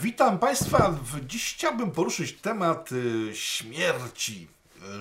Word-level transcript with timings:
Witam 0.00 0.38
Państwa. 0.38 0.94
Dziś 1.26 1.54
chciałbym 1.54 1.90
poruszyć 1.90 2.32
temat 2.32 2.92
y, 2.92 3.30
śmierci. 3.34 4.48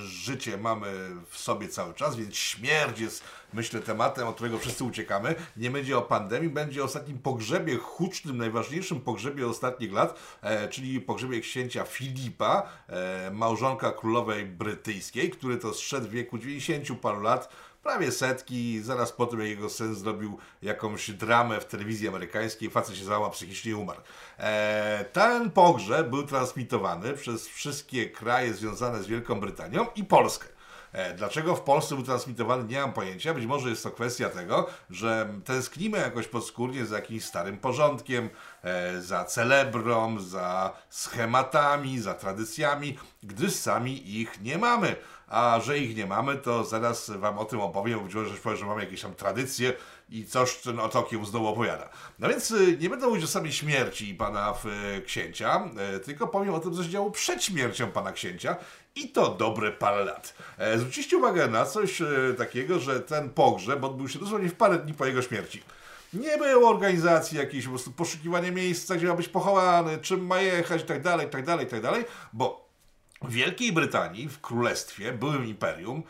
Życie 0.04 0.58
mamy 0.58 1.10
w 1.30 1.38
sobie 1.38 1.70
cały 1.70 1.94
czas, 1.94 2.16
więc 2.16 2.36
śmierć 2.36 3.00
jest, 3.00 3.24
myślę, 3.54 3.80
tematem, 3.80 4.28
od 4.28 4.36
którego 4.36 4.58
wszyscy 4.58 4.84
uciekamy. 4.84 5.36
Nie 5.58 5.72
będzie 5.72 5.98
o 5.98 6.02
pandemii, 6.02 6.50
będzie 6.50 6.82
o 6.82 6.86
ostatnim 6.86 7.20
pogrzebie 7.20 7.78
hucznym, 7.78 8.38
najważniejszym 8.38 9.02
pogrzebie 9.02 9.48
ostatnich 9.48 9.94
lat, 9.94 10.20
e, 10.42 10.68
czyli 10.68 11.02
pogrzebie 11.02 11.42
księcia 11.42 11.84
Filipa, 11.84 12.70
e, 12.88 13.32
małżonka 13.32 13.92
królowej 13.92 14.46
brytyjskiej, 14.46 15.30
który 15.30 15.58
to 15.58 15.74
zszedł 15.74 16.08
w 16.08 16.12
wieku 16.12 16.38
90 16.38 16.96
paru 16.96 17.22
lat 17.22 17.50
prawie 17.84 18.12
setki, 18.12 18.82
zaraz 18.82 19.12
po 19.12 19.26
tym 19.26 19.40
jak 19.40 19.50
jego 19.50 19.70
syn 19.70 19.96
zrobił 19.96 20.38
jakąś 20.62 21.12
dramę 21.12 21.62
w 21.62 21.66
telewizji 21.66 22.08
amerykańskiej, 22.08 22.70
facet 22.70 22.96
się 22.96 23.06
załamał 23.06 23.32
psychicznie 23.32 23.72
i 23.72 23.76
umarł. 23.76 24.02
Eee, 24.40 25.06
ten 25.14 25.52
pogrzeb 25.52 26.10
był 26.10 26.24
transmitowany 26.24 27.14
przez 27.14 27.48
wszystkie 27.48 28.10
kraje 28.10 28.54
związane 28.54 29.04
z 29.04 29.08
Wielką 29.08 29.40
Brytanią 29.40 29.86
i 29.96 30.04
Polskę. 30.04 30.48
E, 30.94 31.14
dlaczego 31.14 31.56
w 31.56 31.62
Polsce 31.62 31.96
był 31.96 32.04
transmitowany, 32.04 32.64
nie 32.64 32.82
mam 32.82 32.94
pojęcia. 32.94 33.34
Być 33.34 33.46
może 33.46 33.70
jest 33.70 33.84
to 33.84 33.92
kwestia 33.92 34.30
tego, 34.30 34.68
że 34.90 35.34
tęsknimy 35.46 35.98
jakoś 35.98 36.28
podskórnie 36.28 36.86
za 36.86 36.96
jakimś 36.96 37.26
starym 37.26 37.58
porządkiem, 37.58 38.30
e, 38.64 39.02
za 39.02 39.26
celebrą, 39.26 40.20
za 40.20 40.74
schematami, 40.90 42.00
za 42.00 42.14
tradycjami, 42.14 42.98
gdyż 43.24 43.54
sami 43.54 44.20
ich 44.20 44.42
nie 44.42 44.58
mamy. 44.58 44.96
A 45.28 45.60
że 45.64 45.78
ich 45.78 45.96
nie 45.96 46.06
mamy, 46.06 46.38
to 46.38 46.64
zaraz 46.64 47.10
Wam 47.10 47.40
o 47.40 47.46
tym 47.46 47.62
opowiem. 47.62 48.04
Być 48.04 48.16
może 48.16 48.36
powiem, 48.36 48.58
że 48.58 48.66
mamy 48.66 48.84
jakieś 48.84 49.02
tam 49.02 49.16
tradycje 49.16 49.74
i 50.10 50.26
coś 50.26 50.56
ten 50.56 50.80
otokiem 50.80 51.26
znowu 51.26 51.48
opowiada. 51.48 51.90
No 52.20 52.30
więc 52.30 52.52
y, 52.52 52.78
nie 52.82 52.90
będę 52.90 53.08
mówić 53.08 53.24
o 53.24 53.28
samej 53.28 53.52
śmierci 53.52 54.16
pana 54.16 54.54
księcia, 55.06 55.70
tylko 56.06 56.28
powiem 56.28 56.54
o 56.54 56.60
tym, 56.60 56.74
co 56.74 56.84
się 56.84 56.90
działo 56.90 57.12
przed 57.12 57.44
śmiercią 57.44 57.92
pana 57.92 58.12
księcia 58.12 58.56
i 58.96 59.10
to 59.10 59.30
dobre 59.30 59.72
parę 59.72 60.06
lat. 60.06 60.34
E, 60.58 60.78
uwagę 61.18 61.48
na 61.48 61.66
coś 61.66 62.02
takiego, 62.38 62.80
że 62.80 63.00
ten 63.00 63.30
pogrzeb 63.30 63.84
odbył 63.84 64.10
się 64.10 64.20
dosłownie 64.20 64.50
w 64.50 64.56
parę 64.56 64.78
dni 64.80 64.94
po 64.94 65.06
jego 65.06 65.22
śmierci. 65.22 65.64
Nie 66.14 66.38
było 66.38 66.70
organizacji 66.70 67.38
jakiejś, 67.38 67.64
po 67.64 67.70
prostu 67.70 67.92
miejsca, 68.52 68.96
gdzie 68.96 69.08
ma 69.08 69.14
być 69.14 69.28
pochowany, 69.28 69.98
czym 69.98 70.26
ma 70.26 70.42
jechać, 70.42 70.84
dalej, 71.46 71.68
tak 71.68 71.82
dalej, 71.82 72.06
bo 72.34 72.70
w 73.22 73.32
Wielkiej 73.32 73.72
Brytanii, 73.72 74.30
w 74.30 74.42
Królestwie, 74.42 75.14
byłym 75.14 75.46
imperium, 75.46 76.04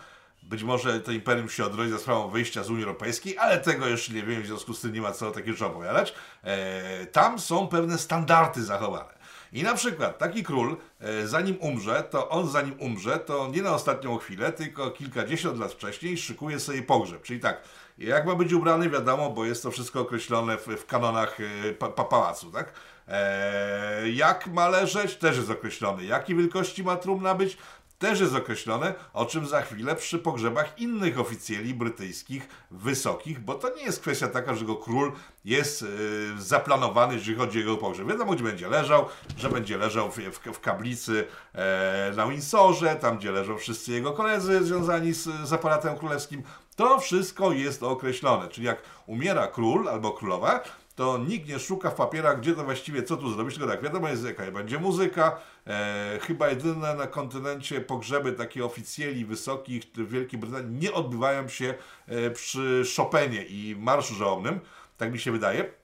być 0.43 0.63
może 0.63 0.99
to 0.99 1.11
imperium 1.11 1.49
się 1.49 1.65
odrodzi 1.65 1.91
za 1.91 1.99
sprawą 1.99 2.29
wyjścia 2.29 2.63
z 2.63 2.69
Unii 2.69 2.83
Europejskiej, 2.83 3.37
ale 3.37 3.57
tego 3.57 3.87
jeszcze 3.87 4.13
nie 4.13 4.23
wiem, 4.23 4.41
w 4.41 4.45
związku 4.45 4.73
z 4.73 4.81
tym 4.81 4.93
nie 4.93 5.01
ma 5.01 5.11
co 5.11 5.27
o 5.27 5.31
takiej 5.31 5.53
rzeczy 5.53 5.65
opowiadać. 5.65 6.13
E, 6.43 7.05
tam 7.05 7.39
są 7.39 7.67
pewne 7.67 7.97
standardy 7.97 8.63
zachowane. 8.63 9.20
I 9.53 9.63
na 9.63 9.73
przykład 9.73 10.17
taki 10.17 10.43
król, 10.43 10.77
e, 10.99 11.27
zanim 11.27 11.57
umrze, 11.59 12.03
to 12.03 12.29
on 12.29 12.49
zanim 12.49 12.79
umrze, 12.79 13.19
to 13.19 13.47
nie 13.47 13.61
na 13.61 13.73
ostatnią 13.73 14.17
chwilę, 14.17 14.51
tylko 14.51 14.91
kilkadziesiąt 14.91 15.59
lat 15.59 15.71
wcześniej 15.71 16.17
szykuje 16.17 16.59
sobie 16.59 16.83
pogrzeb. 16.83 17.21
Czyli 17.21 17.39
tak, 17.39 17.63
jak 17.97 18.25
ma 18.25 18.35
być 18.35 18.53
ubrany, 18.53 18.89
wiadomo, 18.89 19.29
bo 19.29 19.45
jest 19.45 19.63
to 19.63 19.71
wszystko 19.71 19.99
określone 19.99 20.57
w, 20.57 20.67
w 20.67 20.85
kanonach 20.85 21.37
e, 21.39 21.73
pa, 21.73 21.89
pa, 21.89 22.03
pałacu, 22.03 22.51
tak? 22.51 22.73
Eee, 23.07 24.15
jak 24.15 24.47
ma 24.47 24.69
leżeć, 24.69 25.15
też 25.15 25.37
jest 25.37 25.49
określony. 25.49 26.05
Jakiej 26.05 26.35
wielkości 26.35 26.83
ma 26.83 26.95
trumna 26.95 27.35
być, 27.35 27.57
też 28.01 28.19
jest 28.19 28.35
określone, 28.35 28.93
o 29.13 29.25
czym 29.25 29.47
za 29.47 29.61
chwilę 29.61 29.95
przy 29.95 30.19
pogrzebach 30.19 30.79
innych 30.79 31.19
oficjeli 31.19 31.73
brytyjskich 31.73 32.47
wysokich, 32.71 33.39
bo 33.39 33.55
to 33.55 33.75
nie 33.75 33.83
jest 33.83 34.01
kwestia 34.01 34.27
taka, 34.27 34.55
że 34.55 34.65
go 34.65 34.75
król 34.75 35.11
jest 35.45 35.81
yy, 35.81 35.89
zaplanowany, 36.37 37.13
jeżeli 37.13 37.37
chodzi 37.37 37.57
o 37.57 37.61
jego 37.61 37.77
pogrzeb. 37.77 38.07
Wiadomo, 38.07 38.33
gdzie 38.33 38.43
będzie 38.43 38.67
leżał, 38.67 39.05
że 39.37 39.49
będzie 39.49 39.77
leżał 39.77 40.11
w, 40.11 40.15
w, 40.15 40.39
w 40.39 40.59
kablicy 40.59 41.27
e, 41.53 42.13
na 42.15 42.27
Windsorze, 42.27 42.95
tam 42.95 43.17
gdzie 43.17 43.31
leżą 43.31 43.57
wszyscy 43.57 43.91
jego 43.91 44.13
koledzy 44.13 44.65
związani 44.65 45.13
z, 45.13 45.29
z 45.43 45.53
aparatem 45.53 45.97
królewskim. 45.97 46.43
To 46.75 46.99
wszystko 46.99 47.51
jest 47.51 47.83
określone, 47.83 48.47
czyli 48.47 48.67
jak 48.67 48.81
umiera 49.05 49.47
król 49.47 49.89
albo 49.89 50.11
królowa, 50.11 50.63
to 51.01 51.17
nikt 51.17 51.49
nie 51.49 51.59
szuka 51.59 51.89
w 51.89 51.95
papierach, 51.95 52.39
gdzie 52.39 52.53
to 52.53 52.63
właściwie, 52.63 53.03
co 53.03 53.17
tu 53.17 53.33
zrobić, 53.33 53.55
tylko 53.55 53.71
tak, 53.71 53.83
wiadomo 53.83 54.09
jest 54.09 54.25
jaka 54.25 54.51
będzie 54.51 54.79
muzyka, 54.79 55.39
e, 55.67 56.19
chyba 56.21 56.49
jedyne 56.49 56.95
na 56.95 57.07
kontynencie 57.07 57.81
pogrzeby 57.81 58.33
takie 58.33 58.65
oficjeli 58.65 59.25
wysokich 59.25 59.83
w 59.83 60.09
Wielkiej 60.09 60.39
Brytanii 60.39 60.79
nie 60.79 60.93
odbywają 60.93 61.47
się 61.47 61.73
e, 62.07 62.31
przy 62.31 62.83
Chopinie 62.97 63.45
i 63.45 63.75
marszu 63.79 64.13
żołniernym, 64.13 64.61
tak 64.97 65.11
mi 65.11 65.19
się 65.19 65.31
wydaje. 65.31 65.80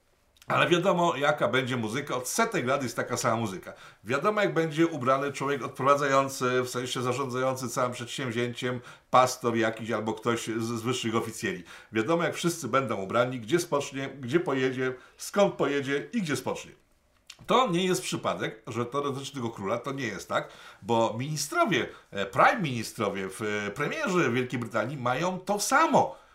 Ale 0.48 0.68
wiadomo, 0.68 1.16
jaka 1.16 1.48
będzie 1.48 1.76
muzyka. 1.76 2.16
Od 2.16 2.28
setek 2.28 2.66
lat 2.66 2.82
jest 2.82 2.96
taka 2.96 3.16
sama 3.16 3.36
muzyka. 3.36 3.72
Wiadomo, 4.04 4.40
jak 4.40 4.54
będzie 4.54 4.86
ubrany 4.86 5.32
człowiek 5.32 5.64
odprowadzający, 5.64 6.62
w 6.62 6.68
sensie 6.68 7.02
zarządzający 7.02 7.68
całym 7.68 7.92
przedsięwzięciem, 7.92 8.80
pastor 9.10 9.56
jakiś 9.56 9.90
albo 9.90 10.14
ktoś 10.14 10.46
z, 10.46 10.62
z 10.62 10.82
wyższych 10.82 11.16
oficjeli. 11.16 11.64
Wiadomo, 11.92 12.22
jak 12.22 12.34
wszyscy 12.34 12.68
będą 12.68 12.96
ubrani, 12.96 13.40
gdzie 13.40 13.60
spocznie, 13.60 14.08
gdzie 14.20 14.40
pojedzie, 14.40 14.94
skąd 15.16 15.54
pojedzie 15.54 16.08
i 16.12 16.22
gdzie 16.22 16.36
spocznie. 16.36 16.72
To 17.46 17.68
nie 17.70 17.86
jest 17.86 18.02
przypadek, 18.02 18.62
że 18.66 18.86
to 18.86 19.02
dotyczy 19.02 19.34
tego 19.34 19.50
króla, 19.50 19.78
to 19.78 19.92
nie 19.92 20.06
jest 20.06 20.28
tak, 20.28 20.48
bo 20.82 21.14
ministrowie, 21.18 21.88
e, 22.10 22.26
prime 22.26 22.60
ministrowie, 22.60 23.28
e, 23.66 23.70
premierzy 23.70 24.30
Wielkiej 24.30 24.58
Brytanii 24.58 24.96
mają 24.96 25.38
to 25.38 25.60
samo 25.60 26.27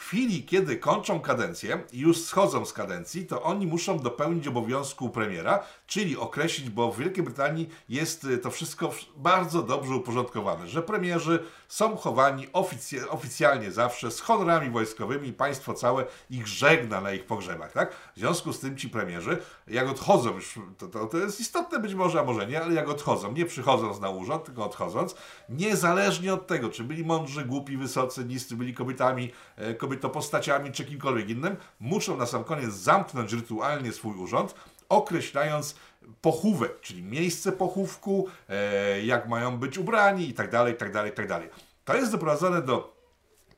chwili, 0.00 0.44
kiedy 0.44 0.76
kończą 0.76 1.20
kadencję 1.20 1.82
i 1.92 1.98
już 1.98 2.20
schodzą 2.20 2.66
z 2.66 2.72
kadencji, 2.72 3.26
to 3.26 3.42
oni 3.42 3.66
muszą 3.66 3.98
dopełnić 3.98 4.48
obowiązku 4.48 5.10
premiera, 5.10 5.62
czyli 5.86 6.16
określić, 6.16 6.70
bo 6.70 6.92
w 6.92 6.98
Wielkiej 6.98 7.24
Brytanii 7.24 7.68
jest 7.88 8.24
y, 8.24 8.38
to 8.38 8.50
wszystko 8.50 8.90
bardzo 9.16 9.62
dobrze 9.62 9.94
uporządkowane, 9.94 10.68
że 10.68 10.82
premierzy 10.82 11.44
są 11.68 11.96
chowani 11.96 12.46
ofic 12.52 12.94
oficjalnie 13.08 13.72
zawsze 13.72 14.10
z 14.10 14.20
honorami 14.20 14.70
wojskowymi, 14.70 15.32
państwo 15.32 15.74
całe 15.74 16.04
ich 16.30 16.46
żegna 16.46 17.00
na 17.00 17.12
ich 17.12 17.24
pogrzebach, 17.24 17.72
tak? 17.72 17.92
W 18.16 18.18
związku 18.18 18.52
z 18.52 18.60
tym 18.60 18.76
ci 18.76 18.88
premierzy, 18.88 19.38
jak 19.66 19.88
odchodzą 19.88 20.34
już, 20.34 20.58
to, 20.78 20.88
to, 20.88 21.06
to 21.06 21.18
jest 21.18 21.40
istotne 21.40 21.78
być 21.78 21.94
może, 21.94 22.20
a 22.20 22.24
może 22.24 22.46
nie, 22.46 22.62
ale 22.62 22.74
jak 22.74 22.88
odchodzą, 22.88 23.32
nie 23.32 23.46
przychodząc 23.46 24.00
na 24.00 24.10
urząd, 24.10 24.44
tylko 24.44 24.64
odchodząc, 24.64 25.14
niezależnie 25.48 26.34
od 26.34 26.46
tego, 26.46 26.68
czy 26.68 26.84
byli 26.84 27.04
mądrzy, 27.04 27.44
głupi, 27.44 27.76
wysocy, 27.76 28.24
niscy, 28.24 28.56
byli 28.56 28.74
kobietami, 28.74 29.32
kobietami 29.78 29.89
postaciami 29.96 30.72
czy 30.72 30.84
kimkolwiek 30.84 31.28
innym, 31.28 31.56
muszą 31.80 32.16
na 32.16 32.26
sam 32.26 32.44
koniec 32.44 32.74
zamknąć 32.74 33.32
rytualnie 33.32 33.92
swój 33.92 34.16
urząd, 34.16 34.54
określając 34.88 35.74
pochówek, 36.20 36.80
czyli 36.80 37.02
miejsce 37.02 37.52
pochówku, 37.52 38.28
e, 38.48 39.02
jak 39.02 39.28
mają 39.28 39.58
być 39.58 39.78
ubrani 39.78 40.28
i 40.28 40.34
tak 40.34 40.50
dalej, 40.50 40.74
i 40.74 40.76
tak 40.76 40.92
dalej, 40.92 41.12
i 41.12 41.14
tak 41.14 41.28
dalej. 41.28 41.48
To 41.84 41.96
jest 41.96 42.12
doprowadzone 42.12 42.62
do 42.62 42.96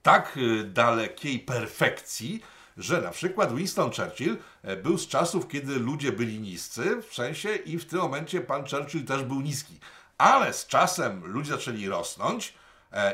tak 0.02 0.38
e, 0.60 0.64
dalekiej 0.64 1.38
perfekcji, 1.38 2.42
że 2.76 3.00
na 3.00 3.10
przykład 3.10 3.54
Winston 3.54 3.90
Churchill 3.90 4.36
e, 4.62 4.76
był 4.76 4.98
z 4.98 5.08
czasów, 5.08 5.48
kiedy 5.48 5.74
ludzie 5.78 6.12
byli 6.12 6.40
niscy, 6.40 7.02
w 7.08 7.14
sensie 7.14 7.54
i 7.54 7.78
w 7.78 7.84
tym 7.84 7.98
momencie 7.98 8.40
pan 8.40 8.64
Churchill 8.66 9.04
też 9.04 9.22
był 9.22 9.40
niski. 9.40 9.78
Ale 10.18 10.52
z 10.52 10.66
czasem 10.66 11.26
ludzie 11.26 11.52
zaczęli 11.52 11.88
rosnąć, 11.88 12.54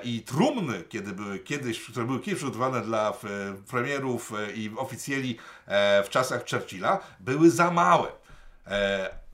i 0.05 0.23
trumny, 0.23 0.83
kiedy 0.89 1.13
były 1.13 1.39
kiedyś, 1.39 1.81
które 1.81 2.07
były 2.07 2.21
kiedyś 2.21 2.39
przygotowane 2.39 2.81
dla 2.81 3.13
premierów 3.71 4.33
e, 4.33 4.53
i 4.53 4.71
oficjeli 4.77 5.39
e, 5.67 6.03
w 6.03 6.09
czasach 6.09 6.45
Churchilla, 6.51 7.01
były 7.21 7.51
za 7.51 7.71
małe. 7.71 8.09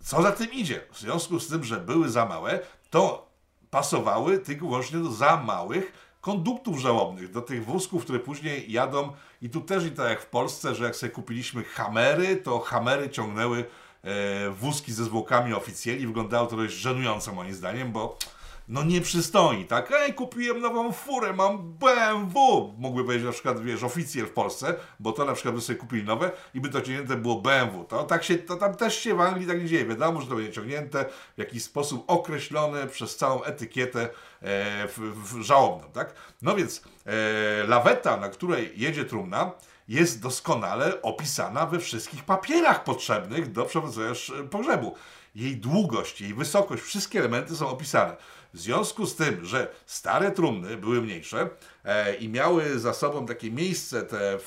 Co 0.00 0.22
za 0.22 0.32
tym 0.32 0.52
idzie? 0.52 0.80
W 0.92 0.98
związku 0.98 1.40
z 1.40 1.48
tym, 1.48 1.64
że 1.64 1.76
były 1.76 2.08
za 2.08 2.26
małe, 2.26 2.60
to 2.90 3.30
pasowały 3.70 4.38
tylko 4.38 4.66
wyłącznie 4.66 4.98
do 4.98 5.12
za 5.12 5.36
małych 5.36 5.92
konduktów 6.20 6.78
żałobnych, 6.78 7.30
do 7.30 7.42
tych 7.42 7.64
wózków, 7.64 8.04
które 8.04 8.18
później 8.18 8.72
jadą 8.72 9.12
i 9.42 9.50
tu 9.50 9.60
też 9.60 9.84
i 9.84 9.90
tak 9.90 10.08
jak 10.08 10.20
w 10.20 10.26
Polsce, 10.26 10.74
że 10.74 10.84
jak 10.84 10.96
sobie 10.96 11.12
kupiliśmy 11.12 11.64
hamery, 11.64 12.36
to 12.36 12.58
hamery 12.58 13.10
ciągnęły 13.10 13.64
wózki 14.50 14.92
ze 14.92 15.04
zwłokami 15.04 15.54
oficjeli. 15.54 16.06
Wyglądało 16.06 16.46
to 16.46 16.56
dość 16.56 16.74
żenująco 16.74 17.32
moim 17.32 17.54
zdaniem, 17.54 17.92
bo 17.92 18.18
no 18.68 18.84
nie 18.84 19.00
przystoi, 19.00 19.64
tak? 19.64 19.92
Ej, 19.92 20.14
kupiłem 20.14 20.60
nową 20.60 20.92
furę, 20.92 21.32
mam 21.32 21.72
BMW! 21.72 22.74
Mógłby 22.78 23.04
powiedzieć 23.04 23.26
na 23.26 23.32
przykład, 23.32 23.60
wiesz, 23.60 23.82
oficjel 23.82 24.26
w 24.26 24.30
Polsce, 24.30 24.74
bo 25.00 25.12
to 25.12 25.24
na 25.24 25.32
przykład 25.32 25.54
by 25.54 25.60
sobie 25.60 25.78
kupili 25.78 26.04
nowe 26.04 26.30
i 26.54 26.60
by 26.60 26.68
to 26.68 26.80
ciągnięte 26.80 27.16
było 27.16 27.40
BMW. 27.40 27.84
To 27.84 28.04
tak 28.04 28.24
się, 28.24 28.38
to 28.38 28.56
tam 28.56 28.74
też 28.74 28.98
się 28.98 29.14
w 29.14 29.20
Anglii 29.20 29.46
tak 29.46 29.60
nie 29.60 29.66
dzieje. 29.66 29.84
Wiadomo, 29.84 30.20
że 30.20 30.26
to 30.26 30.34
będzie 30.34 30.52
ciągnięte 30.52 31.04
w 31.34 31.38
jakiś 31.38 31.62
sposób 31.62 32.04
określone 32.06 32.86
przez 32.86 33.16
całą 33.16 33.42
etykietę 33.42 34.08
w, 34.88 35.12
w 35.24 35.42
żałobną, 35.42 35.90
tak? 35.92 36.14
No 36.42 36.54
więc 36.54 36.82
e, 37.06 37.66
laweta, 37.66 38.16
na 38.16 38.28
której 38.28 38.72
jedzie 38.76 39.04
trumna, 39.04 39.50
jest 39.88 40.22
doskonale 40.22 41.02
opisana 41.02 41.66
we 41.66 41.78
wszystkich 41.78 42.24
papierach 42.24 42.84
potrzebnych 42.84 43.52
do 43.52 43.64
przeprowadzenia 43.64 44.14
pogrzebu. 44.50 44.94
Jej 45.34 45.56
długość, 45.56 46.20
jej 46.20 46.34
wysokość, 46.34 46.82
wszystkie 46.82 47.18
elementy 47.18 47.56
są 47.56 47.68
opisane. 47.68 48.16
W 48.54 48.58
związku 48.58 49.06
z 49.06 49.16
tym, 49.16 49.44
że 49.44 49.68
stare 49.86 50.30
trumny 50.30 50.76
były 50.76 51.02
mniejsze 51.02 51.48
e, 51.84 52.14
i 52.14 52.28
miały 52.28 52.78
za 52.78 52.94
sobą 52.94 53.26
takie 53.26 53.50
miejsce, 53.50 54.02
te, 54.02 54.38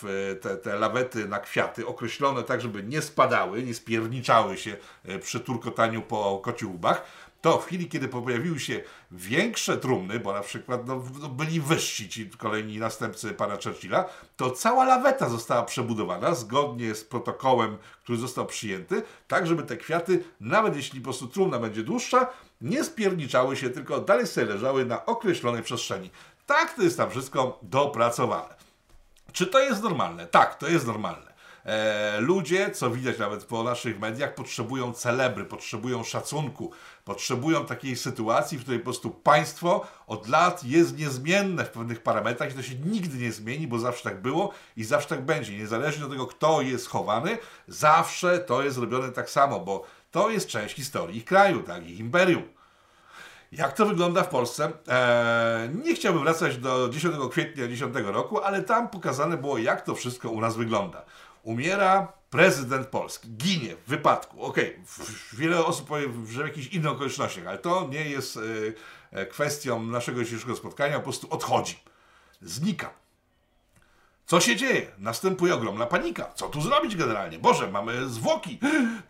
te, 0.42 0.58
te 0.58 0.76
lawety 0.76 1.28
na 1.28 1.40
kwiaty, 1.40 1.88
określone 1.88 2.44
tak, 2.44 2.62
żeby 2.62 2.84
nie 2.84 3.02
spadały, 3.02 3.64
nie 3.64 3.74
spierniczały 3.74 4.58
się 4.58 4.78
e, 5.06 5.20
przy 5.20 5.40
turkotaniu 5.40 6.02
po 6.02 6.40
kociłbach, 6.44 7.04
to 7.42 7.58
w 7.58 7.66
chwili, 7.66 7.90
kiedy 7.90 8.08
pojawiły 8.08 8.60
się 8.60 8.82
większe 9.12 9.78
trumny, 9.78 10.20
bo 10.20 10.34
na 10.34 10.42
przykład 10.42 10.88
no, 10.88 11.04
no, 11.22 11.30
byli 11.30 11.62
wyżsi 11.62 12.10
ci 12.10 12.30
kolejni 12.30 12.78
następcy 12.78 13.34
pana 13.34 13.58
Churchilla, 13.64 14.06
to 14.38 14.52
cała 14.52 14.86
laweta 14.86 15.30
została 15.30 15.64
przebudowana 15.64 16.36
zgodnie 16.36 16.96
z 16.96 17.04
protokołem, 17.04 17.78
który 18.04 18.18
został 18.18 18.46
przyjęty, 18.46 19.04
tak 19.28 19.48
żeby 19.48 19.64
te 19.64 19.78
kwiaty, 19.78 20.24
nawet 20.40 20.76
jeśli 20.76 21.00
po 21.00 21.04
prostu 21.04 21.28
trumna 21.28 21.60
będzie 21.60 21.84
dłuższa, 21.84 22.28
nie 22.62 22.84
spierniczały 22.84 23.58
się, 23.58 23.70
tylko 23.70 24.02
dalej 24.02 24.28
sobie 24.28 24.48
leżały 24.48 24.86
na 24.86 25.06
określonej 25.06 25.64
przestrzeni. 25.64 26.10
Tak 26.46 26.74
to 26.74 26.82
jest 26.82 26.98
tam 26.98 27.10
wszystko 27.10 27.60
dopracowane. 27.62 28.56
Czy 29.32 29.48
to 29.48 29.60
jest 29.60 29.84
normalne? 29.84 30.28
Tak, 30.28 30.56
to 30.56 30.68
jest 30.68 30.88
normalne. 30.88 31.28
E, 31.66 32.22
ludzie, 32.22 32.72
co 32.72 32.90
widać 32.90 33.18
nawet 33.18 33.46
po 33.46 33.64
naszych 33.64 34.00
mediach, 34.00 34.36
potrzebują 34.36 34.94
celebry, 34.94 35.46
potrzebują 35.46 36.04
szacunku, 36.04 36.72
potrzebują 37.06 37.66
takiej 37.66 37.96
sytuacji, 37.96 38.58
w 38.58 38.62
której 38.62 38.80
po 38.80 38.84
prostu 38.84 39.10
państwo 39.10 39.88
od 40.08 40.28
lat 40.28 40.64
jest 40.64 40.98
niezmienne 40.98 41.66
w 41.66 41.70
pewnych 41.70 42.04
parametrach 42.04 42.52
i 42.52 42.56
to 42.56 42.64
się 42.64 42.76
nigdy 42.76 43.18
nie 43.18 43.32
zmieni, 43.32 43.68
bo 43.68 43.80
zawsze 43.80 44.04
tak 44.04 44.22
było 44.22 44.54
i 44.78 44.84
zawsze 44.84 45.10
tak 45.10 45.26
będzie. 45.26 45.58
Niezależnie 45.58 46.06
od 46.06 46.12
tego, 46.12 46.28
kto 46.28 46.62
jest 46.62 46.88
chowany, 46.88 47.38
zawsze 47.68 48.40
to 48.40 48.64
jest 48.64 48.78
robione 48.78 49.12
tak 49.12 49.30
samo, 49.30 49.60
bo 49.60 49.86
to 50.12 50.30
jest 50.30 50.48
część 50.48 50.76
historii 50.76 51.18
ich 51.18 51.26
kraju, 51.26 51.64
tak, 51.64 51.90
ich 51.90 52.00
imperium. 52.00 52.44
Jak 53.52 53.74
to 53.74 53.86
wygląda 53.86 54.24
w 54.24 54.30
Polsce? 54.30 54.72
Eee, 54.88 55.70
nie 55.76 55.96
chciałbym 55.96 56.24
wracać 56.24 56.58
do 56.58 56.90
10 56.90 57.16
kwietnia 57.32 57.68
10 57.68 57.96
roku, 58.06 58.40
ale 58.40 58.64
tam 58.64 58.90
pokazane 58.90 59.38
było, 59.38 59.58
jak 59.58 59.82
to 59.82 59.96
wszystko 59.96 60.30
u 60.30 60.42
nas 60.42 60.58
wygląda. 60.58 61.06
Umiera 61.44 62.14
prezydent 62.30 62.88
Polski, 62.88 63.30
ginie 63.30 63.76
w 63.76 63.90
wypadku. 63.90 64.42
Okej, 64.42 64.74
okay. 64.74 65.06
wiele 65.34 65.66
osób 65.66 65.88
powie, 65.88 66.08
że 66.28 66.44
w 66.44 66.48
jakichś 66.48 66.68
innych 66.68 66.92
okolicznościach, 66.92 67.48
ale 67.48 67.58
to 67.58 67.88
nie 67.92 68.10
jest 68.10 68.40
e, 69.12 69.26
kwestią 69.26 69.84
naszego 69.84 70.24
dzisiejszego 70.24 70.56
spotkania, 70.56 70.98
po 70.98 71.04
prostu 71.04 71.28
odchodzi. 71.30 71.80
Znika. 72.42 72.90
Co 74.28 74.40
się 74.40 74.56
dzieje? 74.56 74.88
Następuje 74.98 75.56
ogromna 75.56 75.86
panika. 75.86 76.32
Co 76.36 76.50
tu 76.50 76.62
zrobić 76.62 76.96
generalnie? 76.96 77.40
Boże, 77.40 77.72
mamy 77.72 78.10
zwłoki. 78.10 78.60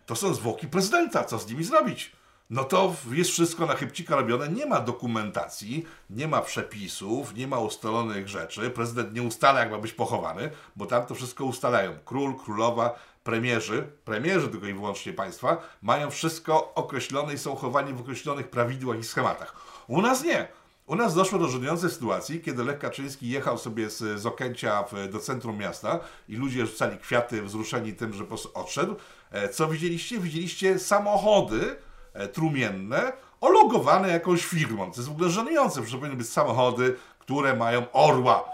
To 0.06 0.16
są 0.16 0.34
zwłoki 0.34 0.68
prezydenta. 0.68 1.24
Co 1.24 1.38
z 1.38 1.48
nimi 1.48 1.64
zrobić? 1.64 2.12
no 2.50 2.64
to 2.64 2.94
jest 3.10 3.30
wszystko 3.30 3.66
na 3.66 3.74
chybcika 3.74 4.16
robione, 4.16 4.48
nie 4.48 4.66
ma 4.66 4.80
dokumentacji, 4.80 5.86
nie 6.10 6.28
ma 6.28 6.40
przepisów, 6.40 7.34
nie 7.34 7.46
ma 7.46 7.58
ustalonych 7.58 8.28
rzeczy, 8.28 8.70
prezydent 8.70 9.14
nie 9.14 9.22
ustala, 9.22 9.60
jak 9.60 9.70
ma 9.70 9.78
być 9.78 9.92
pochowany, 9.92 10.50
bo 10.76 10.86
tam 10.86 11.06
to 11.06 11.14
wszystko 11.14 11.44
ustalają. 11.44 11.92
Król, 12.04 12.34
królowa, 12.36 12.94
premierzy, 13.24 13.86
premierzy 14.04 14.48
tylko 14.48 14.66
i 14.66 14.74
wyłącznie 14.74 15.12
państwa, 15.12 15.56
mają 15.82 16.10
wszystko 16.10 16.74
określone 16.74 17.34
i 17.34 17.38
są 17.38 17.56
chowani 17.56 17.92
w 17.92 18.00
określonych 18.00 18.50
prawidłach 18.50 18.98
i 18.98 19.04
schematach. 19.04 19.54
U 19.86 20.02
nas 20.02 20.24
nie. 20.24 20.48
U 20.88 20.96
nas 20.96 21.14
doszło 21.14 21.38
do 21.38 21.48
żenującej 21.48 21.90
sytuacji, 21.90 22.40
kiedy 22.40 22.64
Lech 22.64 22.78
Kaczyński 22.78 23.28
jechał 23.28 23.58
sobie 23.58 23.90
z, 23.90 24.20
z 24.20 24.26
Okęcia 24.26 24.82
w, 24.82 25.08
do 25.08 25.18
centrum 25.18 25.56
miasta 25.56 26.00
i 26.28 26.36
ludzie 26.36 26.66
rzucali 26.66 26.98
kwiaty 26.98 27.42
wzruszeni 27.42 27.94
tym, 27.94 28.12
że 28.12 28.20
po 28.24 28.28
prostu 28.28 28.50
odszedł. 28.54 28.96
E, 29.30 29.48
co 29.48 29.68
widzieliście? 29.68 30.18
Widzieliście 30.18 30.78
samochody, 30.78 31.76
E, 32.18 32.28
trumienne 32.28 33.12
ologowane 33.40 34.08
jakąś 34.08 34.44
firmą. 34.44 34.90
To 34.90 34.96
jest 34.96 35.08
w 35.08 35.12
ogóle 35.12 35.30
żenujące, 35.30 35.86
że 35.86 35.98
powinny 35.98 36.16
być 36.16 36.28
samochody, 36.28 36.96
które 37.18 37.56
mają 37.56 37.92
orła 37.92 38.44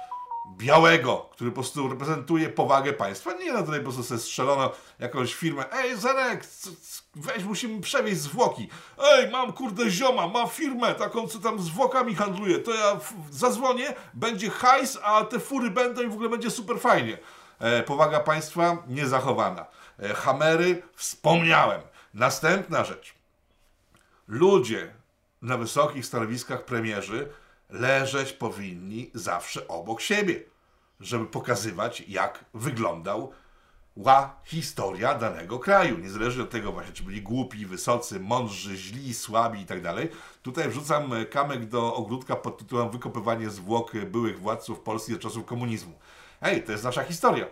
białego, 0.56 1.28
który 1.32 1.50
po 1.50 1.54
prostu 1.54 1.88
reprezentuje 1.88 2.48
powagę 2.48 2.92
państwa. 2.92 3.32
Nie 3.32 3.52
no, 3.52 3.62
tutaj 3.62 3.80
po 3.80 3.92
prostu 3.92 4.18
strzelono 4.18 4.70
jakąś 4.98 5.34
firmę. 5.34 5.64
Ej, 5.72 5.96
Zerek, 5.96 6.44
weź, 7.14 7.44
musimy 7.44 7.80
przewieźć 7.80 8.20
zwłoki. 8.20 8.68
Ej, 9.12 9.30
mam 9.30 9.52
kurde 9.52 9.90
zioma, 9.90 10.28
mam 10.28 10.48
firmę 10.48 10.94
taką, 10.94 11.28
co 11.28 11.38
tam 11.38 11.60
zwłokami 11.60 12.14
handluje. 12.14 12.58
To 12.58 12.74
ja 12.74 13.00
zadzwonię, 13.30 13.94
będzie 14.14 14.50
hajs, 14.50 14.98
a 15.02 15.24
te 15.24 15.40
fury 15.40 15.70
będą 15.70 16.02
i 16.02 16.08
w 16.08 16.12
ogóle 16.12 16.28
będzie 16.28 16.50
super 16.50 16.80
fajnie. 16.80 17.18
E, 17.58 17.82
powaga 17.82 18.20
państwa 18.20 18.76
niezachowana. 18.88 19.66
E, 19.98 20.14
hamery 20.14 20.82
wspomniałem. 20.94 21.80
Następna 22.14 22.84
rzecz 22.84 23.14
ludzie 24.28 24.94
na 25.42 25.56
wysokich 25.56 26.06
stanowiskach 26.06 26.64
premierzy 26.64 27.28
leżeć 27.70 28.32
powinni 28.32 29.10
zawsze 29.14 29.68
obok 29.68 30.00
siebie, 30.00 30.42
żeby 31.00 31.26
pokazywać, 31.26 32.04
jak 32.08 32.44
wyglądał 32.54 33.32
ła 33.96 34.40
historia 34.44 35.14
danego 35.14 35.58
kraju. 35.58 35.98
Niezależnie 35.98 36.42
od 36.42 36.50
tego 36.50 36.72
właśnie, 36.72 36.92
czy 36.92 37.02
byli 37.02 37.22
głupi, 37.22 37.66
wysocy, 37.66 38.20
mądrzy, 38.20 38.76
źli, 38.76 39.14
słabi 39.14 39.60
i 39.60 39.66
tak 39.66 39.82
dalej. 39.82 40.08
Tutaj 40.42 40.68
wrzucam 40.68 41.10
kamek 41.30 41.66
do 41.66 41.94
ogródka 41.94 42.36
pod 42.36 42.58
tytułem 42.58 42.90
Wykopywanie 42.90 43.50
zwłok 43.50 43.92
byłych 44.06 44.40
władców 44.40 44.80
Polski 44.80 45.14
od 45.14 45.20
czasów 45.20 45.44
komunizmu. 45.44 45.98
Ej, 46.42 46.62
to 46.62 46.72
jest 46.72 46.84
nasza 46.84 47.02
historia. 47.02 47.46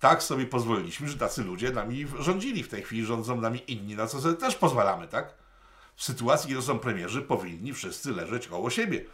Tak 0.00 0.22
sobie 0.22 0.46
pozwoliliśmy, 0.46 1.08
że 1.08 1.18
tacy 1.18 1.44
ludzie 1.44 1.70
nami 1.70 2.06
rządzili. 2.18 2.62
W 2.62 2.68
tej 2.68 2.82
chwili 2.82 3.04
rządzą 3.04 3.40
nami 3.40 3.72
inni, 3.72 3.94
na 3.96 4.06
co 4.06 4.20
sobie 4.20 4.34
też 4.34 4.56
pozwalamy, 4.56 5.08
tak? 5.08 5.34
w 5.98 6.04
sytuacji, 6.04 6.48
kiedy 6.48 6.62
są 6.62 6.78
premierzy, 6.78 7.22
powinni 7.22 7.72
wszyscy 7.72 8.12
leżeć 8.12 8.48
koło 8.48 8.70
siebie. 8.70 9.04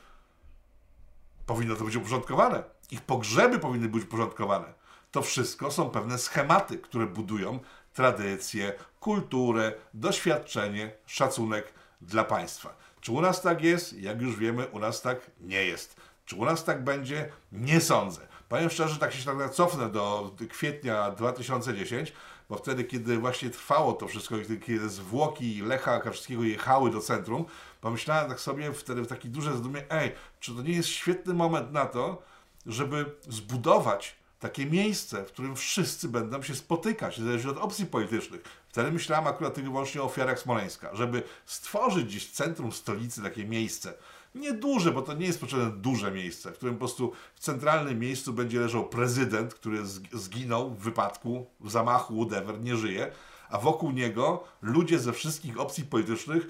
Powinno 1.46 1.76
to 1.76 1.85
być 1.85 1.96
uporządkowane. 1.96 2.62
Ich 2.91 3.00
pogrzeby 3.00 3.58
powinny 3.58 3.88
być 3.88 4.05
uporządkowane. 4.05 4.75
To 5.11 5.23
wszystko 5.23 5.70
są 5.70 5.91
pewne 5.91 6.19
schematy, 6.19 6.79
które 6.79 7.06
budują 7.06 7.61
tradycję, 7.93 8.73
kulturę, 9.00 9.73
doświadczenie, 9.94 10.93
szacunek 11.06 11.73
dla 12.00 12.25
państwa. 12.25 12.76
Czy 13.00 13.12
u 13.12 13.20
nas 13.20 13.43
tak 13.43 13.62
jest? 13.62 13.93
Jak 13.93 14.23
już 14.23 14.37
wiemy, 14.37 14.67
u 14.67 14.79
nas 14.79 15.02
tak 15.02 15.31
nie 15.41 15.64
jest. 15.64 15.96
Czy 16.25 16.37
u 16.37 16.44
nas 16.44 16.64
tak 16.64 16.85
będzie? 16.85 17.32
Nie 17.52 17.81
sądzę. 17.81 18.20
Powiem 18.49 18.70
szczerze, 18.70 18.96
tak 18.99 19.12
się 19.12 19.25
tak 19.25 19.50
cofnę 19.50 19.88
do 19.88 20.31
kwietnia 20.49 21.11
2010, 21.11 22.12
bo 22.49 22.56
wtedy, 22.56 22.85
kiedy 22.85 23.19
właśnie 23.19 23.50
trwało 23.50 23.93
to 23.93 24.08
wszystko, 24.08 24.35
kiedy 24.67 24.88
zwłoki 24.88 25.62
Lecha 25.62 26.00
Kaczyńskiego 26.00 26.43
jechały 26.43 26.91
do 26.91 27.00
centrum, 27.00 27.44
pomyślałem 27.81 28.29
tak 28.29 28.41
sobie 28.41 28.73
wtedy 28.73 29.02
w 29.02 29.06
taki 29.06 29.29
duże 29.29 29.56
zdumie, 29.56 29.82
ej, 29.91 30.12
czy 30.41 30.55
to 30.55 30.62
nie 30.62 30.73
jest 30.73 30.88
świetny 30.88 31.35
moment 31.35 31.73
na 31.73 31.87
to, 31.87 32.23
żeby 32.67 33.17
zbudować 33.29 34.17
takie 34.44 34.67
miejsce, 34.67 35.25
w 35.25 35.26
którym 35.26 35.56
wszyscy 35.56 36.08
będą 36.08 36.43
się 36.43 36.55
spotykać, 36.55 37.19
niezależnie 37.19 37.50
od 37.50 37.58
opcji 37.58 37.87
politycznych. 37.87 38.43
Wtedy 38.69 38.93
myślałem 38.93 39.26
akurat 39.26 39.55
tylko 39.55 39.70
wyłącznie 39.70 40.02
o 40.02 40.05
ofiarach 40.05 40.38
Smoleńska, 40.38 40.91
żeby 40.93 41.23
stworzyć 41.46 42.05
gdzieś 42.05 42.29
w 42.29 42.32
centrum 42.32 42.73
stolicy 42.73 43.22
takie 43.22 43.44
miejsce, 43.44 43.94
nie 44.34 44.53
duże, 44.53 44.93
bo 44.93 45.03
to 45.03 45.15
nie 45.15 45.27
jest 45.27 45.41
potrzebne 45.41 45.70
duże 45.70 46.10
miejsce, 46.13 46.53
w 46.53 46.55
którym 46.55 46.74
po 46.74 46.79
prostu 46.79 47.13
w 47.34 47.41
centralnym 47.41 47.98
miejscu 47.98 48.32
będzie 48.32 48.60
leżał 48.60 48.89
prezydent, 48.89 49.55
który 49.55 49.79
zginął 50.13 50.70
w 50.70 50.79
wypadku, 50.79 51.46
w 51.60 51.70
zamachu, 51.70 52.27
whatever, 52.27 52.60
nie 52.60 52.77
żyje, 52.77 53.13
a 53.51 53.58
wokół 53.58 53.91
niego 53.91 54.44
ludzie 54.63 54.98
ze 54.98 55.13
wszystkich 55.13 55.60
opcji 55.60 55.84
politycznych, 55.84 56.46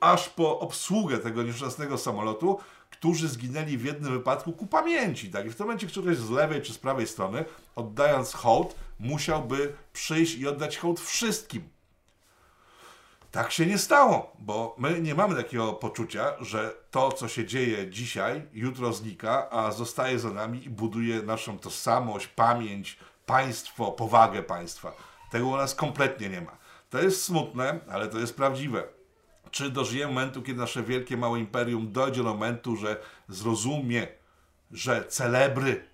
aż 0.00 0.28
po 0.28 0.60
obsługę 0.60 1.18
tego 1.18 1.42
nieszczęsnego 1.42 1.98
samolotu, 1.98 2.58
którzy 2.96 3.28
zginęli 3.28 3.76
w 3.76 3.84
jednym 3.84 4.12
wypadku 4.12 4.52
ku 4.52 4.66
pamięci. 4.66 5.30
Tak? 5.30 5.46
I 5.46 5.50
w 5.50 5.56
tym 5.56 5.66
momencie 5.66 5.86
któryś 5.86 6.18
z 6.18 6.30
lewej 6.30 6.62
czy 6.62 6.72
z 6.72 6.78
prawej 6.78 7.06
strony, 7.06 7.44
oddając 7.76 8.32
hołd, 8.32 8.74
musiałby 9.00 9.74
przyjść 9.92 10.34
i 10.34 10.48
oddać 10.48 10.78
hołd 10.78 11.00
wszystkim 11.00 11.74
tak 13.34 13.52
się 13.52 13.66
nie 13.66 13.78
stało, 13.78 14.32
bo 14.38 14.74
my 14.78 15.00
nie 15.00 15.14
mamy 15.14 15.36
takiego 15.36 15.72
poczucia, 15.72 16.32
że 16.40 16.74
to, 16.90 17.12
co 17.12 17.28
się 17.28 17.46
dzieje 17.46 17.90
dzisiaj, 17.90 18.42
jutro 18.52 18.92
znika, 18.92 19.50
a 19.50 19.72
zostaje 19.72 20.18
za 20.18 20.30
nami 20.30 20.64
i 20.64 20.70
buduje 20.70 21.22
naszą 21.22 21.58
tożsamość, 21.58 22.26
pamięć, 22.26 22.98
państwo, 23.26 23.92
powagę 23.92 24.42
państwa. 24.42 24.92
Tego 25.30 25.46
u 25.46 25.56
nas 25.56 25.74
kompletnie 25.74 26.28
nie 26.28 26.40
ma. 26.40 26.56
To 26.90 26.98
jest 26.98 27.24
smutne, 27.24 27.80
ale 27.90 28.08
to 28.08 28.18
jest 28.18 28.36
prawdziwe. 28.36 28.82
Czy 29.54 29.70
dożyjemy 29.70 30.12
momentu, 30.12 30.42
kiedy 30.42 30.60
nasze 30.60 30.82
wielkie, 30.82 31.16
małe 31.16 31.38
imperium 31.38 31.92
dojdzie 31.92 32.22
do 32.22 32.28
momentu, 32.34 32.76
że 32.76 32.96
zrozumie, 33.28 34.08
że 34.70 35.04
celebry, 35.08 35.84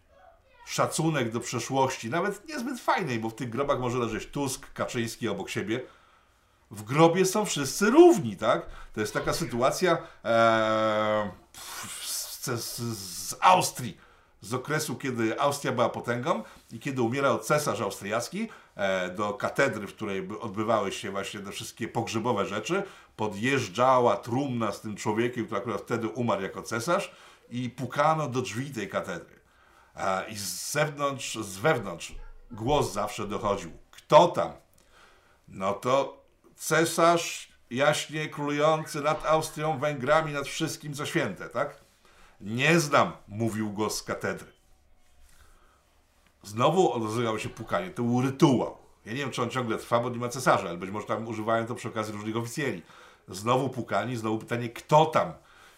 szacunek 0.67 1.33
do 1.33 1.41
przeszłości, 1.41 2.11
nawet 2.11 2.49
niezbyt 2.49 2.81
fajnej, 2.81 3.19
bo 3.19 3.31
w 3.31 3.35
tych 3.35 3.51
grobach 3.51 3.81
może 3.81 3.99
leżeć 3.99 4.27
Tusk, 4.27 4.73
Kaczyński 4.73 5.29
obok 5.29 5.51
siebie, 5.51 5.81
w 6.71 6.83
grobie 6.83 7.25
są 7.25 7.45
wszyscy 7.45 7.91
równi, 7.91 8.37
tak? 8.37 8.67
To 8.93 9.01
jest 9.01 9.15
taka 9.15 9.33
sytuacja. 9.33 9.99
E, 10.25 11.31
z, 12.03 12.79
z 12.79 13.37
Austrii, 13.41 13.97
z 14.41 14.55
okresu, 14.55 14.97
kiedy 14.97 15.41
Austria 15.41 15.73
była 15.73 15.89
potęgą 15.89 16.43
i 16.73 16.79
kiedy 16.79 17.03
umierał 17.03 17.39
cesarz 17.39 17.81
austriacki, 17.81 18.49
e, 18.77 19.11
do 19.11 19.35
katedry, 19.35 19.87
w 19.87 19.95
której 19.95 20.23
by 20.23 20.41
odbywały 20.41 20.93
się 20.93 21.11
właśnie 21.11 21.41
te 21.41 21.51
wszystkie 21.51 21.89
pogrzebowe 21.89 22.47
rzeczy, 22.47 22.83
podjeżdżała 23.17 24.17
trumna 24.17 24.73
z 24.73 24.81
tym 24.81 24.97
człowiekiem, 24.97 25.47
który 25.47 25.61
akurat 25.61 25.81
wtedy 25.81 26.09
umarł 26.09 26.43
jako 26.43 26.63
cesarz 26.63 27.13
i 27.51 27.71
pukano 27.71 28.29
do 28.29 28.43
drzwi 28.43 28.71
tej 28.71 28.89
katedry. 28.89 29.41
E, 29.97 30.31
I 30.31 30.37
z 30.37 30.73
zewnątrz, 30.73 31.35
z 31.35 31.59
wewnątrz 31.59 32.15
głos 32.51 32.93
zawsze 32.93 33.27
dochodził. 33.27 33.71
Kto 33.91 34.29
tam? 34.29 34.53
No 35.49 35.73
to 35.73 36.25
cesarz 36.57 37.53
jaśnie 37.71 38.29
królujący 38.29 39.01
nad 39.01 39.27
Austrią, 39.27 39.79
Węgrami, 39.79 40.33
nad 40.33 40.47
wszystkim 40.47 40.95
co 40.95 41.07
święte, 41.07 41.49
tak? 41.49 41.90
Nie 42.41 42.81
znam, 42.81 43.13
mówił 43.29 43.71
głos 43.71 43.97
z 43.97 44.03
katedry. 44.03 44.53
Znowu 46.43 46.93
odzywało 46.93 47.39
się 47.39 47.49
pukanie, 47.49 47.91
to 47.91 48.03
był 48.03 48.23
rytuał. 48.23 48.77
Ja 49.07 49.13
nie 49.13 49.19
wiem, 49.19 49.31
czy 49.31 49.43
on 49.43 49.51
ciągle 49.51 49.79
trwa, 49.79 50.01
bo 50.01 50.11
nie 50.11 50.19
ma 50.19 50.29
cesarza, 50.29 50.69
ale 50.69 50.79
być 50.79 50.91
może 50.91 51.07
tam 51.07 51.29
używają 51.29 51.67
to 51.67 51.75
przy 51.75 51.89
okazji 51.89 52.13
różnych 52.13 52.37
oficjeli. 52.37 52.83
Znowu 53.29 53.69
pukanie, 53.69 54.17
znowu 54.19 54.39
pytanie, 54.39 54.69
kto 54.69 55.07
tam? 55.07 55.33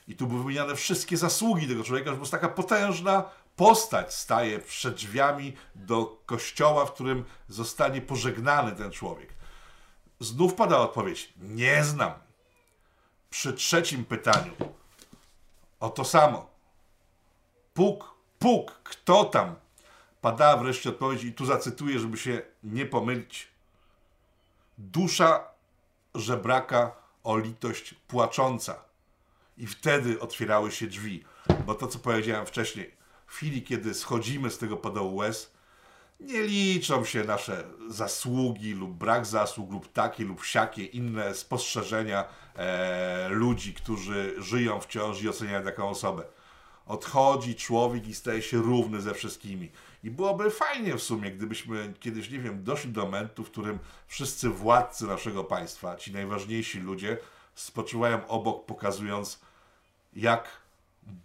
I 0.09 0.17
tu 0.17 0.27
były 0.27 0.43
wymieniane 0.43 0.77
wszystkie 0.77 1.17
zasługi 1.17 1.69
tego 1.69 1.85
człowieka, 1.85 2.11
że 2.11 2.17
po 2.17 2.27
taka 2.27 2.49
potężna 2.49 3.25
postać 3.57 4.15
staje 4.15 4.59
przed 4.59 4.95
drzwiami 4.95 5.57
do 5.75 6.23
kościoła, 6.27 6.87
w 6.87 6.93
którym 6.93 7.25
zostanie 7.49 8.01
pożegnany 8.01 8.73
ten 8.73 8.91
człowiek. 8.91 9.35
Znów 10.21 10.55
pada 10.55 10.79
odpowiedź: 10.79 11.33
Nie 11.41 11.85
znam. 11.85 12.13
Przy 13.31 13.53
trzecim 13.53 14.05
pytaniu 14.05 14.53
o 15.81 15.91
to 15.91 16.05
samo. 16.05 16.52
Puk, 17.75 18.15
puk, 18.39 18.81
kto 18.85 19.25
tam? 19.25 19.55
Padała 20.21 20.57
wreszcie 20.57 20.91
odpowiedź, 20.91 21.25
i 21.25 21.33
tu 21.33 21.47
zacytuję, 21.47 21.99
żeby 21.99 22.17
się 22.17 22.43
nie 22.65 22.87
pomylić. 22.87 23.49
Dusza 24.79 25.45
żebraka 26.15 26.93
o 27.25 27.39
litość 27.39 27.95
płacząca. 28.09 28.85
I 29.59 29.67
wtedy 29.67 30.21
otwierały 30.21 30.73
się 30.73 30.87
drzwi. 30.87 31.25
Bo 31.67 31.75
to, 31.75 31.87
co 31.87 31.99
powiedziałem 31.99 32.47
wcześniej, 32.47 32.95
w 33.27 33.33
chwili, 33.33 33.63
kiedy 33.63 33.95
schodzimy 33.95 34.51
z 34.51 34.59
tego 34.59 34.77
podołu 34.77 35.17
łez, 35.17 35.53
nie 36.21 36.43
liczą 36.43 37.05
się 37.05 37.25
nasze 37.25 37.65
zasługi 37.89 38.75
lub 38.75 38.91
brak 38.91 39.27
zasług, 39.27 39.73
lub 39.73 39.93
takie 39.93 40.25
lub 40.25 40.45
siakie 40.45 40.85
inne 40.85 41.35
spostrzeżenia 41.35 42.25
e, 42.57 43.29
ludzi, 43.29 43.75
którzy 43.75 44.35
żyją 44.39 44.81
wciąż 44.81 45.23
i 45.23 45.29
oceniają 45.29 45.65
taką 45.65 45.89
osobę. 45.89 46.25
Odchodzi 46.87 47.55
człowiek 47.55 48.09
i 48.09 48.15
staje 48.15 48.43
się 48.43 48.59
równy 48.59 49.01
ze 49.01 49.15
wszystkimi. 49.15 49.71
I 50.05 50.11
byłoby 50.11 50.51
fajnie 50.51 50.95
w 50.95 51.03
sumie, 51.03 51.31
gdybyśmy 51.31 51.95
kiedyś, 52.01 52.31
nie 52.31 52.39
wiem, 52.39 52.65
doszli 52.65 52.93
do 52.93 53.03
momentu, 53.03 53.45
w 53.45 53.51
którym 53.51 53.79
wszyscy 54.07 54.49
władcy 54.49 55.07
naszego 55.07 55.45
państwa, 55.45 55.97
ci 55.97 56.13
najważniejsi 56.13 56.81
ludzie, 56.81 57.19
spoczywają 57.55 58.27
obok, 58.27 58.67
pokazując, 58.67 59.41
jak 60.17 60.63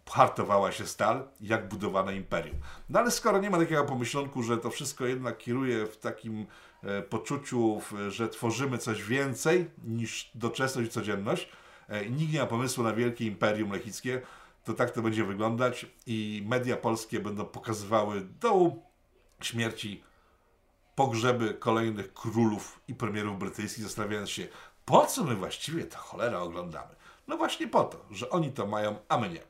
hartowała 0.10 0.72
się 0.72 0.88
stal, 0.88 1.28
jak 1.42 1.68
budowano 1.68 2.12
imperium. 2.12 2.58
No 2.90 3.00
ale 3.00 3.12
skoro 3.12 3.40
nie 3.40 3.50
ma 3.50 3.58
takiego 3.58 3.84
pomyślunku, 3.84 4.44
że 4.44 4.58
to 4.58 4.70
wszystko 4.70 5.06
jednak 5.06 5.38
kieruje 5.38 5.86
w 5.86 5.98
takim 5.98 6.46
e, 6.84 7.02
poczuciu, 7.02 7.80
w, 7.80 8.12
że 8.12 8.30
tworzymy 8.30 8.78
coś 8.78 9.04
więcej 9.04 9.70
niż 9.84 10.32
doczesność 10.36 10.88
i 10.88 10.92
codzienność, 10.92 11.50
e, 11.88 12.10
nikt 12.10 12.34
nie 12.34 12.40
ma 12.40 12.46
pomysłu 12.46 12.84
na 12.84 12.94
wielkie 12.94 13.26
imperium 13.26 13.72
lechickie, 13.72 14.22
to 14.68 14.74
tak 14.74 14.92
to 14.92 15.02
będzie 15.02 15.24
wyglądać 15.24 15.86
i 16.06 16.44
media 16.48 16.78
polskie 16.78 17.20
będą 17.20 17.46
pokazywały 17.46 18.22
do 18.22 18.72
śmierci 19.42 20.04
pogrzeby 20.96 21.54
kolejnych 21.54 22.14
królów 22.14 22.80
i 22.88 22.96
premierów 22.96 23.40
brytyjskich, 23.40 23.84
zastanawiając 23.84 24.30
się, 24.30 24.48
po 24.86 25.06
co 25.06 25.24
my 25.24 25.36
właściwie 25.36 25.84
ta 25.84 25.98
cholera 25.98 26.40
oglądamy. 26.40 26.96
No 27.28 27.38
właśnie 27.38 27.68
po 27.68 27.84
to, 27.84 28.06
że 28.12 28.30
oni 28.30 28.52
to 28.52 28.66
mają, 28.68 28.96
a 29.10 29.18
my 29.18 29.30
nie. 29.30 29.42